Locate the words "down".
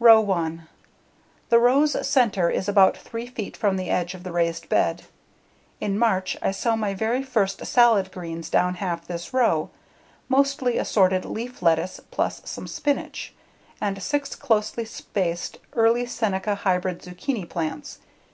8.48-8.76